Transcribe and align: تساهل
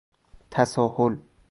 تساهل 0.51 1.17